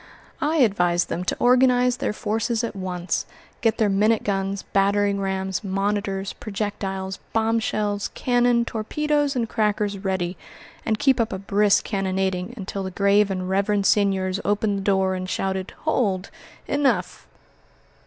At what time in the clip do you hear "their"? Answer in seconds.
1.97-2.11, 3.77-3.87